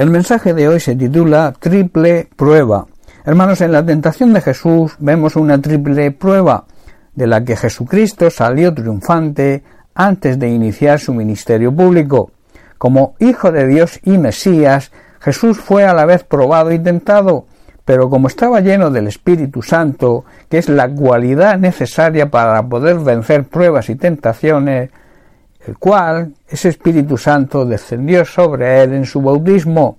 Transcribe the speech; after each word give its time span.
El 0.00 0.08
mensaje 0.08 0.54
de 0.54 0.66
hoy 0.66 0.80
se 0.80 0.96
titula 0.96 1.52
Triple 1.60 2.26
Prueba. 2.34 2.86
Hermanos, 3.26 3.60
en 3.60 3.70
la 3.70 3.84
tentación 3.84 4.32
de 4.32 4.40
Jesús 4.40 4.96
vemos 4.98 5.36
una 5.36 5.60
triple 5.60 6.10
prueba 6.10 6.64
de 7.14 7.26
la 7.26 7.44
que 7.44 7.54
Jesucristo 7.54 8.30
salió 8.30 8.72
triunfante 8.72 9.62
antes 9.94 10.38
de 10.38 10.48
iniciar 10.48 11.00
su 11.00 11.12
ministerio 11.12 11.70
público. 11.70 12.30
Como 12.78 13.14
Hijo 13.18 13.52
de 13.52 13.66
Dios 13.66 14.00
y 14.02 14.16
Mesías, 14.16 14.90
Jesús 15.20 15.58
fue 15.58 15.84
a 15.84 15.92
la 15.92 16.06
vez 16.06 16.24
probado 16.24 16.72
y 16.72 16.78
tentado, 16.78 17.44
pero 17.84 18.08
como 18.08 18.28
estaba 18.28 18.62
lleno 18.62 18.90
del 18.90 19.06
Espíritu 19.06 19.60
Santo, 19.60 20.24
que 20.48 20.56
es 20.56 20.70
la 20.70 20.88
cualidad 20.88 21.58
necesaria 21.58 22.30
para 22.30 22.62
poder 22.66 23.00
vencer 23.00 23.44
pruebas 23.44 23.90
y 23.90 23.96
tentaciones, 23.96 24.88
el 25.70 25.78
cual 25.78 26.34
ese 26.48 26.68
Espíritu 26.68 27.16
Santo 27.16 27.64
descendió 27.64 28.24
sobre 28.24 28.82
él 28.82 28.92
en 28.92 29.06
su 29.06 29.22
bautismo. 29.22 29.98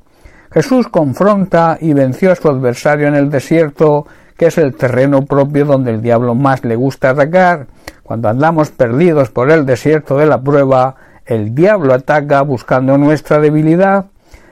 Jesús 0.51 0.89
confronta 0.89 1.77
y 1.79 1.93
venció 1.93 2.33
a 2.33 2.35
su 2.35 2.49
adversario 2.49 3.07
en 3.07 3.15
el 3.15 3.29
desierto, 3.29 4.05
que 4.35 4.47
es 4.47 4.57
el 4.57 4.75
terreno 4.75 5.21
propio 5.25 5.63
donde 5.63 5.91
el 5.91 6.01
diablo 6.01 6.35
más 6.35 6.65
le 6.65 6.75
gusta 6.75 7.11
atacar. 7.11 7.67
Cuando 8.03 8.27
andamos 8.27 8.69
perdidos 8.71 9.29
por 9.29 9.49
el 9.49 9.65
desierto 9.65 10.17
de 10.17 10.25
la 10.25 10.41
prueba, 10.41 10.97
el 11.25 11.55
diablo 11.55 11.93
ataca 11.93 12.41
buscando 12.41 12.97
nuestra 12.97 13.39
debilidad. 13.39 14.07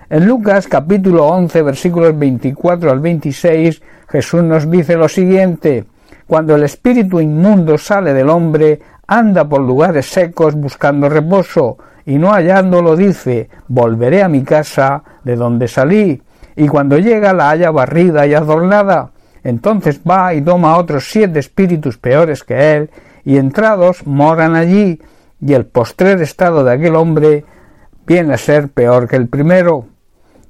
En 0.10 0.26
Lucas 0.26 0.70
capítulo 0.70 1.28
11 1.28 1.62
versículos 1.64 2.18
24 2.18 2.92
al 2.92 3.02
26 3.02 3.82
Jesús 4.08 4.42
nos 4.42 4.72
dice 4.72 4.96
lo 4.96 5.10
siguiente 5.10 5.84
Cuando 6.26 6.56
el 6.56 6.64
espíritu 6.64 7.20
inmundo 7.20 7.78
sale 7.78 8.14
del 8.14 8.30
hombre, 8.30 8.80
anda 9.10 9.50
por 9.50 9.62
lugares 9.62 10.06
secos 10.06 10.54
buscando 10.54 11.10
reposo, 11.10 11.80
y 12.06 12.20
no 12.20 12.32
hallándolo 12.32 12.96
dice 12.96 13.50
Volveré 13.68 14.22
a 14.22 14.30
mi 14.30 14.44
casa 14.44 15.04
de 15.24 15.36
donde 15.36 15.68
salí, 15.68 16.22
y 16.56 16.68
cuando 16.68 17.00
llega 17.00 17.34
la 17.34 17.50
halla 17.50 17.72
barrida 17.72 18.28
y 18.28 18.36
adornada. 18.36 19.10
Entonces 19.44 20.00
va 20.08 20.36
y 20.36 20.42
toma 20.42 20.78
otros 20.78 21.10
siete 21.10 21.40
espíritus 21.40 21.98
peores 21.98 22.44
que 22.44 22.76
él, 22.76 22.92
y 23.26 23.38
entrados 23.38 24.06
moran 24.06 24.56
allí, 24.56 25.02
y 25.42 25.54
el 25.54 25.66
postrer 25.66 26.22
estado 26.22 26.64
de 26.64 26.74
aquel 26.74 26.96
hombre 26.96 27.46
viene 28.06 28.36
a 28.36 28.38
ser 28.38 28.70
peor 28.70 29.08
que 29.08 29.16
el 29.16 29.28
primero. 29.28 29.86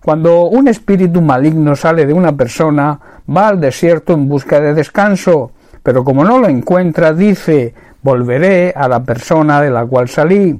Cuando 0.04 0.48
un 0.48 0.68
espíritu 0.68 1.22
maligno 1.22 1.78
sale 1.78 2.06
de 2.06 2.14
una 2.14 2.36
persona, 2.36 3.00
va 3.30 3.48
al 3.48 3.62
desierto 3.62 4.14
en 4.14 4.28
busca 4.28 4.60
de 4.60 4.74
descanso, 4.74 5.52
pero 5.82 6.04
como 6.04 6.26
no 6.26 6.40
lo 6.40 6.48
encuentra, 6.48 7.14
dice 7.14 7.74
volveré 8.02 8.74
a 8.76 8.88
la 8.88 9.04
persona 9.04 9.62
de 9.62 9.70
la 9.70 9.86
cual 9.86 10.10
salí. 10.10 10.60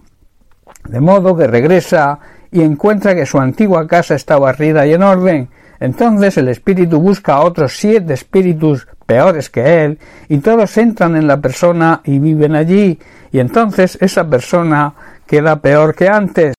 De 0.88 1.00
modo 1.00 1.36
que 1.36 1.48
regresa 1.48 2.20
y 2.52 2.62
encuentra 2.62 3.16
que 3.16 3.26
su 3.26 3.40
antigua 3.40 3.88
casa 3.88 4.16
está 4.16 4.38
barrida 4.38 4.86
y 4.86 4.94
en 4.94 5.04
orden. 5.04 5.50
Entonces 5.80 6.38
el 6.38 6.50
espíritu 6.50 7.00
busca 7.00 7.36
a 7.36 7.42
otros 7.42 7.74
siete 7.78 8.14
espíritus 8.14 8.88
peores 9.06 9.50
que 9.50 9.86
él, 9.86 9.98
y 10.28 10.38
todos 10.38 10.78
entran 10.78 11.16
en 11.16 11.26
la 11.26 11.42
persona 11.42 12.02
y 12.04 12.20
viven 12.20 12.56
allí, 12.56 13.00
y 13.32 13.40
entonces 13.40 13.98
esa 14.02 14.30
persona 14.30 14.94
queda 15.26 15.56
peor 15.62 15.96
que 15.96 16.08
antes. 16.08 16.54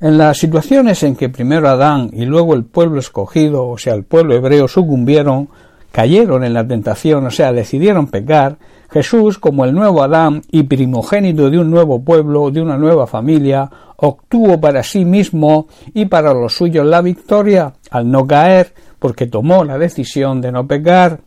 En 0.00 0.18
las 0.18 0.38
situaciones 0.38 1.02
en 1.02 1.14
que 1.14 1.28
primero 1.28 1.68
Adán 1.68 2.10
y 2.12 2.24
luego 2.24 2.54
el 2.54 2.64
pueblo 2.64 2.98
escogido, 2.98 3.68
o 3.68 3.78
sea, 3.78 3.94
el 3.94 4.04
pueblo 4.04 4.34
hebreo, 4.34 4.66
sucumbieron, 4.66 5.48
cayeron 5.92 6.44
en 6.44 6.54
la 6.54 6.66
tentación, 6.66 7.26
o 7.26 7.30
sea, 7.30 7.52
decidieron 7.52 8.06
pecar, 8.08 8.58
Jesús, 8.90 9.38
como 9.38 9.64
el 9.64 9.72
nuevo 9.72 10.02
Adán 10.02 10.42
y 10.50 10.64
primogénito 10.64 11.48
de 11.48 11.58
un 11.58 11.70
nuevo 11.70 12.02
pueblo, 12.02 12.50
de 12.50 12.60
una 12.60 12.76
nueva 12.76 13.06
familia, 13.06 13.70
obtuvo 13.96 14.60
para 14.60 14.82
sí 14.82 15.04
mismo 15.04 15.68
y 15.94 16.06
para 16.06 16.34
los 16.34 16.56
suyos 16.56 16.86
la 16.86 17.00
victoria, 17.00 17.72
al 17.90 18.10
no 18.10 18.26
caer, 18.26 18.74
porque 18.98 19.26
tomó 19.26 19.64
la 19.64 19.78
decisión 19.78 20.40
de 20.40 20.50
no 20.50 20.66
pecar. 20.66 21.20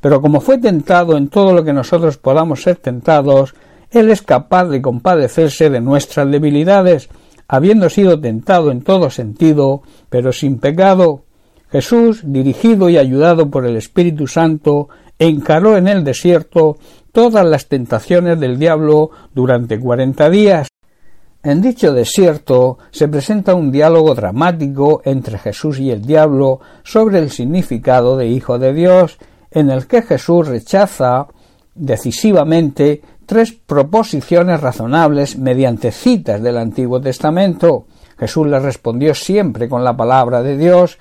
Pero 0.00 0.20
como 0.20 0.40
fue 0.40 0.58
tentado 0.58 1.16
en 1.16 1.28
todo 1.28 1.54
lo 1.54 1.64
que 1.64 1.72
nosotros 1.72 2.18
podamos 2.18 2.62
ser 2.62 2.76
tentados, 2.76 3.54
Él 3.90 4.10
es 4.10 4.20
capaz 4.22 4.66
de 4.66 4.82
compadecerse 4.82 5.70
de 5.70 5.80
nuestras 5.80 6.30
debilidades, 6.30 7.08
habiendo 7.48 7.88
sido 7.88 8.20
tentado 8.20 8.70
en 8.70 8.82
todo 8.82 9.10
sentido, 9.10 9.82
pero 10.10 10.32
sin 10.32 10.58
pecado. 10.58 11.22
Jesús, 11.70 12.22
dirigido 12.24 12.88
y 12.88 12.98
ayudado 12.98 13.50
por 13.50 13.66
el 13.66 13.76
Espíritu 13.76 14.26
Santo, 14.26 14.88
encaró 15.18 15.76
en 15.76 15.88
el 15.88 16.04
desierto 16.04 16.76
todas 17.12 17.44
las 17.46 17.68
tentaciones 17.68 18.38
del 18.38 18.58
diablo 18.58 19.10
durante 19.34 19.80
cuarenta 19.80 20.28
días. 20.28 20.68
En 21.42 21.62
dicho 21.62 21.92
desierto 21.92 22.78
se 22.90 23.08
presenta 23.08 23.54
un 23.54 23.70
diálogo 23.70 24.14
dramático 24.14 25.00
entre 25.04 25.38
Jesús 25.38 25.78
y 25.78 25.90
el 25.90 26.02
diablo 26.02 26.60
sobre 26.82 27.18
el 27.18 27.30
significado 27.30 28.16
de 28.16 28.26
Hijo 28.26 28.58
de 28.58 28.72
Dios, 28.72 29.18
en 29.50 29.70
el 29.70 29.86
que 29.86 30.02
Jesús 30.02 30.48
rechaza 30.48 31.28
decisivamente 31.74 33.00
tres 33.26 33.52
proposiciones 33.52 34.60
razonables 34.60 35.38
mediante 35.38 35.92
citas 35.92 36.42
del 36.42 36.58
Antiguo 36.58 37.00
Testamento. 37.00 37.86
Jesús 38.18 38.46
le 38.46 38.58
respondió 38.58 39.14
siempre 39.14 39.68
con 39.68 39.84
la 39.84 39.96
palabra 39.96 40.42
de 40.42 40.56
Dios. 40.56 40.98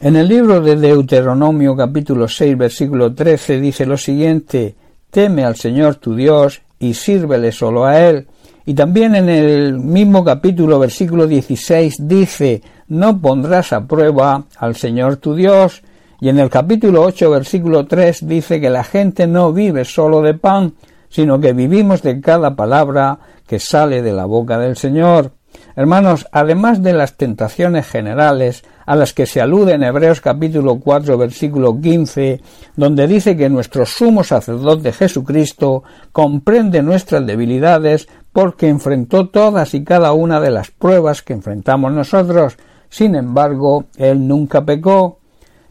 En 0.00 0.16
el 0.16 0.28
libro 0.28 0.60
de 0.60 0.74
Deuteronomio 0.74 1.76
capítulo 1.76 2.26
6 2.26 2.58
versículo 2.58 3.14
13 3.14 3.60
dice 3.60 3.86
lo 3.86 3.96
siguiente 3.96 4.74
Teme 5.08 5.44
al 5.44 5.54
Señor 5.54 5.94
tu 5.94 6.16
Dios 6.16 6.60
y 6.80 6.94
sírvele 6.94 7.52
solo 7.52 7.84
a 7.84 8.00
Él. 8.00 8.26
Y 8.66 8.74
también 8.74 9.14
en 9.14 9.28
el 9.28 9.78
mismo 9.78 10.24
capítulo 10.24 10.80
versículo 10.80 11.28
16 11.28 12.08
dice 12.08 12.60
No 12.88 13.20
pondrás 13.20 13.72
a 13.72 13.86
prueba 13.86 14.44
al 14.58 14.74
Señor 14.74 15.16
tu 15.16 15.34
Dios. 15.34 15.82
Y 16.20 16.28
en 16.28 16.40
el 16.40 16.50
capítulo 16.50 17.02
8 17.02 17.30
versículo 17.30 17.86
3 17.86 18.26
dice 18.26 18.60
que 18.60 18.70
la 18.70 18.82
gente 18.82 19.28
no 19.28 19.52
vive 19.52 19.84
solo 19.84 20.22
de 20.22 20.34
pan, 20.34 20.74
sino 21.08 21.38
que 21.38 21.52
vivimos 21.52 22.02
de 22.02 22.20
cada 22.20 22.56
palabra 22.56 23.20
que 23.46 23.60
sale 23.60 24.02
de 24.02 24.12
la 24.12 24.24
boca 24.24 24.58
del 24.58 24.76
Señor. 24.76 25.30
Hermanos, 25.76 26.28
además 26.30 26.84
de 26.84 26.92
las 26.92 27.16
tentaciones 27.16 27.88
generales 27.88 28.62
a 28.86 28.94
las 28.94 29.12
que 29.12 29.26
se 29.26 29.40
alude 29.40 29.72
en 29.72 29.82
Hebreos 29.82 30.20
capítulo 30.20 30.78
4 30.78 31.18
versículo 31.18 31.80
15, 31.80 32.40
donde 32.76 33.08
dice 33.08 33.36
que 33.36 33.48
nuestro 33.48 33.84
sumo 33.84 34.22
sacerdote 34.22 34.92
Jesucristo 34.92 35.82
comprende 36.12 36.80
nuestras 36.80 37.26
debilidades 37.26 38.06
porque 38.32 38.68
enfrentó 38.68 39.28
todas 39.30 39.74
y 39.74 39.82
cada 39.82 40.12
una 40.12 40.40
de 40.40 40.52
las 40.52 40.70
pruebas 40.70 41.22
que 41.22 41.32
enfrentamos 41.32 41.90
nosotros. 41.90 42.56
Sin 42.88 43.16
embargo, 43.16 43.86
él 43.96 44.28
nunca 44.28 44.64
pecó. 44.64 45.18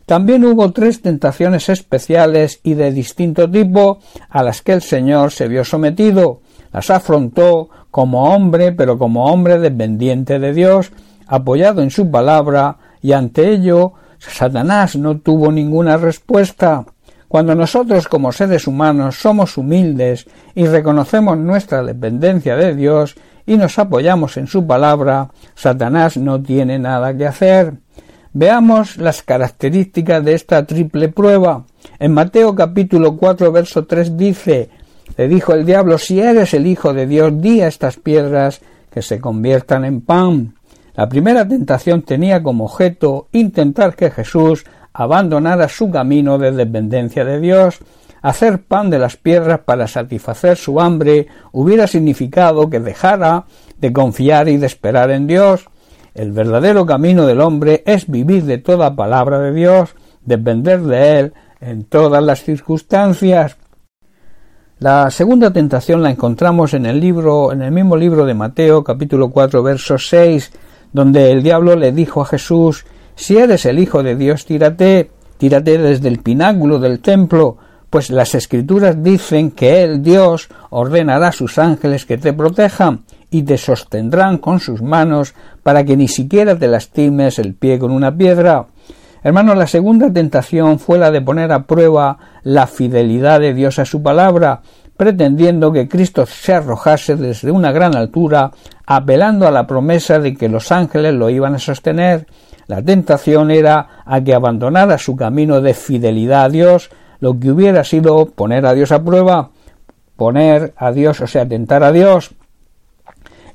También 0.06 0.44
hubo 0.44 0.74
tres 0.74 1.02
tentaciones 1.02 1.70
especiales 1.70 2.60
y 2.64 2.74
de 2.74 2.92
distinto 2.92 3.50
tipo 3.50 4.00
a 4.30 4.44
las 4.44 4.62
que 4.62 4.74
el 4.74 4.82
Señor 4.82 5.32
se 5.32 5.48
vio 5.48 5.64
sometido. 5.64 6.42
Las 6.74 6.90
afrontó 6.90 7.70
como 7.92 8.34
hombre, 8.34 8.72
pero 8.72 8.98
como 8.98 9.28
hombre 9.28 9.60
dependiente 9.60 10.40
de 10.40 10.54
Dios, 10.54 10.92
apoyado 11.28 11.82
en 11.82 11.92
su 11.92 12.10
palabra, 12.10 12.78
y 13.02 13.14
ante 13.14 13.52
ello 13.52 13.94
Satanás 14.18 14.96
no 14.96 15.20
tuvo 15.20 15.52
ninguna 15.52 15.98
respuesta. 15.98 16.86
Cuando 17.28 17.56
nosotros 17.56 18.08
como 18.08 18.32
seres 18.32 18.68
humanos 18.68 19.16
somos 19.16 19.58
humildes 19.58 20.28
y 20.56 20.66
reconocemos 20.68 21.38
nuestra 21.38 21.84
dependencia 21.84 22.56
de 22.56 22.76
Dios 22.76 23.16
y 23.46 23.58
nos 23.58 23.78
apoyamos 23.80 24.38
en 24.38 24.48
su 24.48 24.66
palabra, 24.66 25.30
Satanás 25.56 26.16
no 26.18 26.42
tiene 26.42 26.80
nada 26.80 27.16
que 27.16 27.26
hacer. 27.26 27.74
Veamos 28.34 28.98
las 28.98 29.22
características 29.22 30.24
de 30.24 30.34
esta 30.34 30.66
triple 30.66 31.10
prueba. 31.10 31.66
En 32.00 32.14
Mateo 32.14 32.56
capítulo 32.56 33.18
4 33.18 33.52
verso 33.52 33.86
3 33.86 34.18
dice, 34.18 34.70
le 35.18 35.28
dijo 35.28 35.54
el 35.54 35.66
diablo, 35.66 35.98
si 35.98 36.20
eres 36.20 36.54
el 36.54 36.66
Hijo 36.66 36.94
de 36.94 37.06
Dios, 37.06 37.32
di 37.40 37.62
a 37.62 37.68
estas 37.68 37.98
piedras 37.98 38.62
que 38.90 39.02
se 39.02 39.20
conviertan 39.20 39.86
en 39.86 40.02
pan. 40.02 40.56
La 40.96 41.10
primera 41.10 41.48
tentación 41.48 42.04
tenía 42.04 42.44
como 42.44 42.66
objeto 42.66 43.28
intentar 43.32 43.96
que 43.96 44.12
Jesús 44.12 44.66
abandonara 44.94 45.68
su 45.68 45.90
camino 45.90 46.38
de 46.38 46.52
dependencia 46.52 47.26
de 47.26 47.40
Dios. 47.40 47.80
Hacer 48.22 48.64
pan 48.64 48.90
de 48.90 49.00
las 49.00 49.18
piedras 49.18 49.62
para 49.62 49.88
satisfacer 49.88 50.56
su 50.56 50.80
hambre 50.80 51.28
hubiera 51.52 51.88
significado 51.88 52.70
que 52.70 52.80
dejara 52.80 53.46
de 53.80 53.92
confiar 53.92 54.48
y 54.48 54.58
de 54.58 54.68
esperar 54.68 55.12
en 55.12 55.28
Dios. 55.28 55.66
El 56.14 56.32
verdadero 56.32 56.86
camino 56.86 57.26
del 57.26 57.42
hombre 57.42 57.84
es 57.86 58.08
vivir 58.08 58.44
de 58.46 58.60
toda 58.60 58.96
palabra 58.96 59.40
de 59.40 59.52
Dios, 59.52 59.96
depender 60.24 60.82
de 60.82 61.20
Él 61.20 61.34
en 61.60 61.84
todas 61.86 62.24
las 62.24 62.44
circunstancias. 62.44 63.58
La 64.84 65.10
segunda 65.12 65.54
tentación 65.54 66.04
la 66.04 66.12
encontramos 66.12 66.74
en 66.74 66.86
el 66.86 67.00
libro, 67.00 67.54
en 67.54 67.62
el 67.62 67.72
mismo 67.72 67.96
libro 67.96 68.26
de 68.26 68.34
Mateo, 68.34 68.84
capítulo 68.84 69.30
4, 69.30 69.64
verso 69.64 69.98
6, 69.98 70.52
donde 70.92 71.32
el 71.32 71.42
diablo 71.42 71.78
le 71.78 71.94
dijo 71.94 72.22
a 72.22 72.26
Jesús, 72.26 72.86
si 73.16 73.38
eres 73.38 73.66
el 73.66 73.80
Hijo 73.80 74.04
de 74.04 74.18
Dios, 74.18 74.46
tírate, 74.46 75.10
tírate 75.38 75.78
desde 75.78 76.10
el 76.10 76.20
pináculo 76.20 76.80
del 76.80 77.00
templo, 77.00 77.56
pues 77.90 78.10
las 78.10 78.36
escrituras 78.36 79.02
dicen 79.02 79.52
que 79.52 79.84
Él, 79.84 80.04
Dios, 80.04 80.50
ordenará 80.70 81.30
a 81.30 81.32
sus 81.32 81.58
ángeles 81.60 82.06
que 82.06 82.18
te 82.18 82.34
protejan, 82.34 83.06
y 83.32 83.44
te 83.44 83.58
sostendrán 83.58 84.38
con 84.38 84.60
sus 84.60 84.82
manos 84.82 85.34
para 85.64 85.86
que 85.86 85.96
ni 85.96 86.10
siquiera 86.10 86.60
te 86.60 86.68
lastimes 86.68 87.40
el 87.40 87.54
pie 87.54 87.80
con 87.80 87.92
una 87.92 88.14
piedra. 88.14 88.66
Hermanos, 89.24 89.56
la 89.56 89.68
segunda 89.68 90.12
tentación 90.12 90.80
fue 90.80 90.98
la 90.98 91.10
de 91.10 91.22
poner 91.22 91.54
a 91.54 91.64
prueba 91.64 92.18
la 92.44 92.68
fidelidad 92.68 93.40
de 93.40 93.54
Dios 93.54 93.80
a 93.80 93.86
su 93.86 94.04
palabra, 94.04 94.62
pretendiendo 94.98 95.72
que 95.72 95.88
Cristo 95.88 96.26
se 96.26 96.54
arrojase 96.54 97.16
desde 97.16 97.50
una 97.50 97.72
gran 97.72 97.96
altura, 97.96 98.52
apelando 98.86 99.48
a 99.48 99.52
la 99.52 99.66
promesa 99.66 100.20
de 100.20 100.36
que 100.36 100.50
los 100.50 100.74
ángeles 100.74 101.14
lo 101.14 101.30
iban 101.30 101.56
a 101.56 101.60
sostener. 101.60 102.28
La 102.68 102.82
tentación 102.82 103.50
era 103.50 104.04
a 104.06 104.20
que 104.20 104.34
abandonara 104.34 104.98
su 104.98 105.16
camino 105.16 105.62
de 105.62 105.74
fidelidad 105.74 106.44
a 106.44 106.50
Dios, 106.50 106.90
lo 107.22 107.40
que 107.40 107.50
hubiera 107.50 107.86
sido 107.86 108.26
poner 108.26 108.66
a 108.66 108.74
Dios 108.74 108.92
a 108.92 109.02
prueba, 109.06 109.52
poner 110.18 110.74
a 110.76 110.92
Dios, 110.92 111.22
o 111.22 111.28
sea, 111.28 111.48
tentar 111.48 111.82
a 111.84 111.94
Dios. 111.94 112.36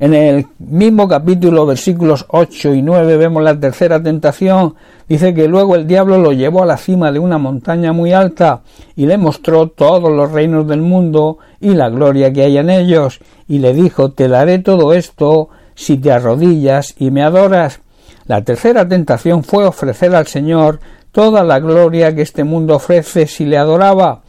En 0.01 0.15
el 0.15 0.47
mismo 0.61 1.09
capítulo, 1.09 1.67
versículos 1.67 2.25
8 2.29 2.73
y 2.75 2.83
9, 2.83 3.17
vemos 3.17 3.43
la 3.43 3.59
tercera 3.59 4.01
tentación. 4.01 4.77
Dice 5.09 5.35
que 5.35 5.49
luego 5.49 5.75
el 5.75 5.89
diablo 5.89 6.19
lo 6.19 6.31
llevó 6.31 6.63
a 6.63 6.67
la 6.67 6.77
cima 6.77 7.11
de 7.11 7.19
una 7.19 7.37
montaña 7.39 7.93
muy 7.93 8.13
alta 8.13 8.61
y 8.95 9.07
le 9.07 9.19
mostró 9.19 9.67
todos 9.67 10.13
los 10.13 10.31
reinos 10.31 10.69
del 10.69 10.83
mundo 10.83 11.39
y 11.61 11.75
la 11.75 11.89
gloria 11.89 12.33
que 12.33 12.43
hay 12.43 12.59
en 12.59 12.71
ellos, 12.71 13.19
y 13.49 13.59
le 13.59 13.75
dijo 13.75 14.13
Te 14.13 14.29
daré 14.29 14.61
todo 14.61 14.93
esto 14.93 15.49
si 15.75 15.97
te 15.97 16.13
arrodillas 16.13 16.95
y 16.97 17.11
me 17.11 17.25
adoras. 17.25 17.81
La 18.27 18.45
tercera 18.45 18.87
tentación 18.87 19.43
fue 19.43 19.67
ofrecer 19.67 20.15
al 20.15 20.29
Señor 20.29 20.79
toda 21.11 21.43
la 21.43 21.59
gloria 21.59 22.15
que 22.15 22.23
este 22.23 22.45
mundo 22.45 22.77
ofrece 22.77 23.27
si 23.27 23.47
le 23.47 23.59
adoraba. 23.59 24.23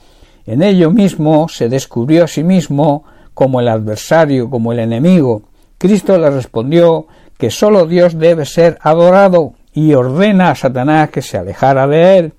En 0.47 0.63
ello 0.63 0.89
mismo 0.89 1.47
se 1.47 1.69
descubrió 1.69 2.23
a 2.23 2.27
sí 2.27 2.43
mismo 2.43 3.03
como 3.35 3.59
el 3.59 3.67
adversario, 3.67 4.49
como 4.49 4.73
el 4.73 4.79
enemigo. 4.79 5.43
Cristo 5.79 6.17
le 6.17 6.29
respondió 6.29 7.07
que 7.37 7.49
sólo 7.49 7.85
Dios 7.87 8.19
debe 8.19 8.45
ser 8.45 8.77
adorado 8.81 9.53
y 9.73 9.93
ordena 9.93 10.51
a 10.51 10.55
Satanás 10.55 11.09
que 11.09 11.21
se 11.21 11.37
alejara 11.37 11.87
de 11.87 12.17
él. 12.17 12.33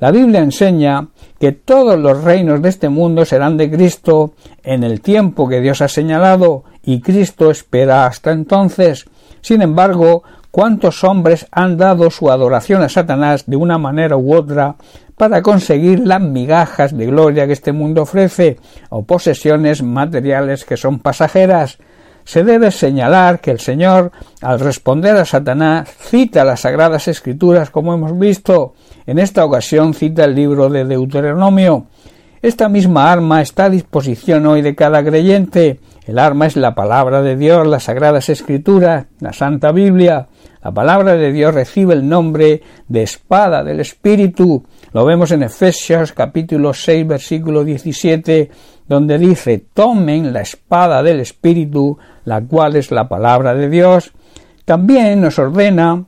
La 0.00 0.10
Biblia 0.10 0.40
enseña 0.40 1.06
que 1.38 1.52
todos 1.52 1.96
los 1.96 2.24
reinos 2.24 2.60
de 2.60 2.68
este 2.68 2.88
mundo 2.88 3.24
serán 3.24 3.56
de 3.56 3.70
Cristo 3.70 4.32
en 4.64 4.82
el 4.82 5.02
tiempo 5.02 5.48
que 5.48 5.60
Dios 5.60 5.82
ha 5.82 5.88
señalado 5.88 6.64
y 6.82 7.00
Cristo 7.00 7.52
espera 7.52 8.06
hasta 8.06 8.32
entonces. 8.32 9.04
Sin 9.40 9.62
embargo, 9.62 10.24
¿cuántos 10.50 11.04
hombres 11.04 11.46
han 11.52 11.76
dado 11.76 12.10
su 12.10 12.28
adoración 12.28 12.82
a 12.82 12.88
Satanás 12.88 13.44
de 13.46 13.54
una 13.54 13.78
manera 13.78 14.16
u 14.16 14.34
otra 14.34 14.74
para 15.16 15.42
conseguir 15.42 16.00
las 16.00 16.22
migajas 16.22 16.96
de 16.96 17.06
gloria 17.06 17.46
que 17.46 17.52
este 17.52 17.72
mundo 17.72 18.02
ofrece 18.02 18.58
o 18.88 19.04
posesiones 19.04 19.80
materiales 19.80 20.64
que 20.64 20.76
son 20.76 20.98
pasajeras? 20.98 21.78
Se 22.30 22.44
debe 22.44 22.70
señalar 22.70 23.40
que 23.40 23.50
el 23.50 23.58
Señor, 23.58 24.12
al 24.40 24.60
responder 24.60 25.16
a 25.16 25.24
Satanás, 25.24 25.88
cita 25.98 26.44
las 26.44 26.60
Sagradas 26.60 27.08
Escrituras, 27.08 27.70
como 27.70 27.92
hemos 27.92 28.16
visto. 28.16 28.74
En 29.04 29.18
esta 29.18 29.44
ocasión 29.44 29.94
cita 29.94 30.26
el 30.26 30.36
libro 30.36 30.68
de 30.68 30.84
Deuteronomio. 30.84 31.86
Esta 32.40 32.68
misma 32.68 33.10
arma 33.10 33.42
está 33.42 33.64
a 33.64 33.70
disposición 33.70 34.46
hoy 34.46 34.62
de 34.62 34.76
cada 34.76 35.02
creyente. 35.02 35.80
El 36.06 36.20
arma 36.20 36.46
es 36.46 36.54
la 36.54 36.76
palabra 36.76 37.20
de 37.20 37.34
Dios, 37.34 37.66
las 37.66 37.82
Sagradas 37.82 38.28
Escrituras, 38.28 39.06
la 39.18 39.32
Santa 39.32 39.72
Biblia. 39.72 40.28
La 40.62 40.70
palabra 40.70 41.14
de 41.14 41.32
Dios 41.32 41.52
recibe 41.52 41.94
el 41.94 42.08
nombre 42.08 42.62
de 42.86 43.02
espada 43.02 43.64
del 43.64 43.80
Espíritu. 43.80 44.62
Lo 44.92 45.04
vemos 45.04 45.30
en 45.30 45.44
Efesios 45.44 46.12
capítulo 46.12 46.74
6 46.74 47.06
versículo 47.06 47.62
17 47.62 48.50
donde 48.88 49.18
dice 49.18 49.64
tomen 49.72 50.32
la 50.32 50.40
espada 50.40 51.00
del 51.00 51.20
Espíritu, 51.20 51.96
la 52.24 52.40
cual 52.40 52.74
es 52.74 52.90
la 52.90 53.08
palabra 53.08 53.54
de 53.54 53.68
Dios. 53.68 54.10
También 54.64 55.20
nos 55.20 55.38
ordena 55.38 56.06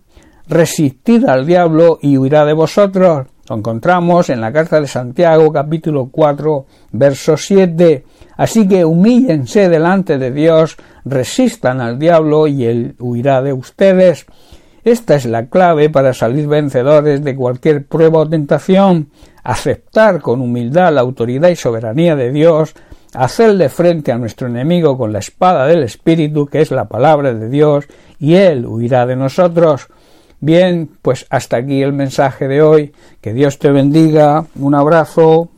resistir 0.48 1.28
al 1.28 1.46
diablo 1.46 2.00
y 2.02 2.18
huirá 2.18 2.44
de 2.44 2.54
vosotros. 2.54 3.28
Lo 3.48 3.56
encontramos 3.56 4.30
en 4.30 4.40
la 4.40 4.52
carta 4.52 4.80
de 4.80 4.88
Santiago 4.88 5.52
capítulo 5.52 6.08
4 6.10 6.66
verso 6.90 7.36
7. 7.36 8.04
Así 8.36 8.66
que 8.66 8.84
humíllense 8.84 9.68
delante 9.68 10.18
de 10.18 10.32
Dios, 10.32 10.76
resistan 11.04 11.80
al 11.80 12.00
diablo 12.00 12.48
y 12.48 12.64
él 12.64 12.96
huirá 12.98 13.42
de 13.42 13.52
ustedes. 13.52 14.26
Esta 14.84 15.14
es 15.14 15.26
la 15.26 15.46
clave 15.46 15.90
para 15.90 16.12
salir 16.12 16.48
vencedores 16.48 17.22
de 17.22 17.36
cualquier 17.36 17.86
prueba 17.86 18.20
o 18.20 18.28
tentación, 18.28 19.10
aceptar 19.44 20.20
con 20.20 20.40
humildad 20.40 20.92
la 20.92 21.02
autoridad 21.02 21.50
y 21.50 21.56
soberanía 21.56 22.16
de 22.16 22.32
Dios, 22.32 22.74
hacerle 23.14 23.68
frente 23.68 24.10
a 24.10 24.18
nuestro 24.18 24.48
enemigo 24.48 24.98
con 24.98 25.12
la 25.12 25.20
espada 25.20 25.66
del 25.66 25.84
Espíritu, 25.84 26.46
que 26.46 26.60
es 26.60 26.70
la 26.70 26.86
palabra 26.86 27.32
de 27.32 27.48
Dios, 27.48 27.86
y 28.18 28.34
él 28.34 28.66
huirá 28.66 29.06
de 29.06 29.16
nosotros. 29.16 29.86
Bien, 30.40 30.90
pues 31.00 31.26
hasta 31.30 31.58
aquí 31.58 31.82
el 31.82 31.92
mensaje 31.92 32.48
de 32.48 32.62
hoy. 32.62 32.92
Que 33.20 33.32
Dios 33.32 33.60
te 33.60 33.70
bendiga. 33.70 34.44
Un 34.58 34.74
abrazo. 34.74 35.48